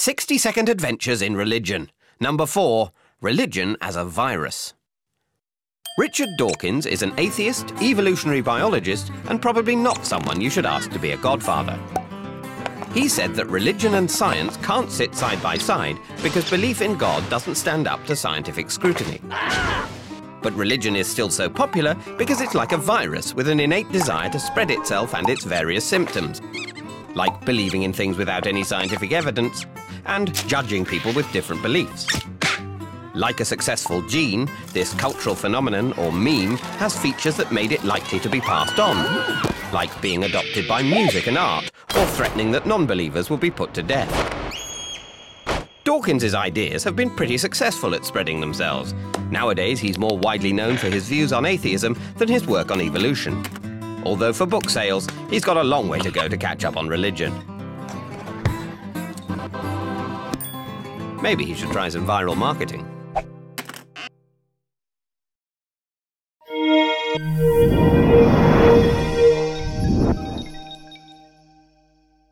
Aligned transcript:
60 0.00 0.38
Second 0.38 0.68
Adventures 0.68 1.22
in 1.22 1.34
Religion. 1.34 1.90
Number 2.20 2.46
4 2.46 2.92
Religion 3.20 3.76
as 3.80 3.96
a 3.96 4.04
Virus. 4.04 4.74
Richard 5.98 6.28
Dawkins 6.38 6.86
is 6.86 7.02
an 7.02 7.12
atheist, 7.18 7.72
evolutionary 7.82 8.40
biologist, 8.40 9.10
and 9.28 9.42
probably 9.42 9.74
not 9.74 10.06
someone 10.06 10.40
you 10.40 10.50
should 10.50 10.66
ask 10.66 10.92
to 10.92 11.00
be 11.00 11.10
a 11.10 11.16
godfather. 11.16 11.76
He 12.94 13.08
said 13.08 13.34
that 13.34 13.48
religion 13.48 13.94
and 13.94 14.08
science 14.08 14.56
can't 14.58 14.88
sit 14.88 15.16
side 15.16 15.42
by 15.42 15.58
side 15.58 15.98
because 16.22 16.48
belief 16.48 16.80
in 16.80 16.96
God 16.96 17.28
doesn't 17.28 17.56
stand 17.56 17.88
up 17.88 18.06
to 18.06 18.14
scientific 18.14 18.70
scrutiny. 18.70 19.20
But 20.42 20.54
religion 20.54 20.94
is 20.94 21.08
still 21.08 21.28
so 21.28 21.48
popular 21.48 21.96
because 22.16 22.40
it's 22.40 22.54
like 22.54 22.70
a 22.70 22.76
virus 22.76 23.34
with 23.34 23.48
an 23.48 23.58
innate 23.58 23.90
desire 23.90 24.30
to 24.30 24.38
spread 24.38 24.70
itself 24.70 25.14
and 25.14 25.28
its 25.28 25.42
various 25.42 25.84
symptoms, 25.84 26.40
like 27.18 27.44
believing 27.44 27.82
in 27.82 27.92
things 27.92 28.16
without 28.16 28.46
any 28.46 28.62
scientific 28.62 29.10
evidence 29.10 29.66
and 30.06 30.32
judging 30.46 30.84
people 30.84 31.12
with 31.12 31.30
different 31.32 31.60
beliefs. 31.60 32.06
Like 33.12 33.40
a 33.40 33.44
successful 33.44 34.06
gene, 34.06 34.48
this 34.72 34.94
cultural 34.94 35.34
phenomenon, 35.34 35.92
or 35.94 36.12
meme, 36.12 36.56
has 36.78 36.96
features 36.96 37.36
that 37.36 37.50
made 37.50 37.72
it 37.72 37.82
likely 37.82 38.20
to 38.20 38.30
be 38.30 38.40
passed 38.40 38.78
on, 38.78 38.96
like 39.72 39.90
being 40.00 40.22
adopted 40.22 40.68
by 40.68 40.80
music 40.80 41.26
and 41.26 41.36
art, 41.36 41.68
or 41.96 42.06
threatening 42.06 42.52
that 42.52 42.66
non-believers 42.66 43.28
will 43.28 43.36
be 43.36 43.50
put 43.50 43.74
to 43.74 43.82
death. 43.82 44.14
Dawkins's 45.82 46.36
ideas 46.36 46.84
have 46.84 46.94
been 46.94 47.10
pretty 47.10 47.36
successful 47.36 47.96
at 47.96 48.04
spreading 48.04 48.38
themselves. 48.40 48.94
Nowadays, 49.32 49.80
he's 49.80 49.98
more 49.98 50.16
widely 50.18 50.52
known 50.52 50.76
for 50.76 50.88
his 50.88 51.08
views 51.08 51.32
on 51.32 51.44
atheism 51.44 51.98
than 52.16 52.28
his 52.28 52.46
work 52.46 52.70
on 52.70 52.80
evolution. 52.80 53.42
Although 54.04 54.32
for 54.32 54.46
book 54.46 54.68
sales, 54.70 55.06
he's 55.30 55.44
got 55.44 55.56
a 55.56 55.64
long 55.64 55.88
way 55.88 55.98
to 56.00 56.10
go 56.10 56.28
to 56.28 56.36
catch 56.36 56.64
up 56.64 56.76
on 56.76 56.88
religion. 56.88 57.32
Maybe 61.22 61.44
he 61.44 61.54
should 61.54 61.72
try 61.72 61.88
some 61.88 62.06
viral 62.06 62.36
marketing. 62.36 62.86